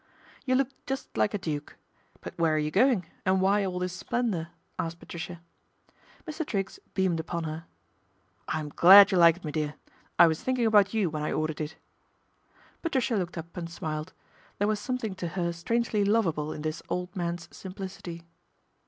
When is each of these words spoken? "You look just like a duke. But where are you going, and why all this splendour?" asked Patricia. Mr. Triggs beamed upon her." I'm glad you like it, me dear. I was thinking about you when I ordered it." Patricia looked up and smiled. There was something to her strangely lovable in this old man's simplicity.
"You 0.45 0.55
look 0.55 0.69
just 0.87 1.15
like 1.15 1.35
a 1.35 1.37
duke. 1.37 1.75
But 2.21 2.33
where 2.39 2.55
are 2.55 2.57
you 2.57 2.71
going, 2.71 3.05
and 3.23 3.39
why 3.39 3.63
all 3.63 3.77
this 3.77 3.93
splendour?" 3.95 4.47
asked 4.79 4.97
Patricia. 4.97 5.41
Mr. 6.27 6.43
Triggs 6.43 6.79
beamed 6.95 7.19
upon 7.19 7.43
her." 7.43 7.65
I'm 8.57 8.69
glad 8.69 9.11
you 9.11 9.19
like 9.19 9.37
it, 9.37 9.43
me 9.45 9.51
dear. 9.51 9.75
I 10.17 10.25
was 10.25 10.41
thinking 10.41 10.65
about 10.65 10.95
you 10.95 11.11
when 11.11 11.21
I 11.21 11.31
ordered 11.31 11.61
it." 11.61 11.75
Patricia 12.81 13.15
looked 13.15 13.37
up 13.37 13.55
and 13.55 13.69
smiled. 13.69 14.13
There 14.57 14.67
was 14.67 14.79
something 14.79 15.13
to 15.13 15.27
her 15.37 15.53
strangely 15.53 16.03
lovable 16.03 16.51
in 16.51 16.63
this 16.63 16.81
old 16.89 17.15
man's 17.15 17.47
simplicity. 17.55 18.23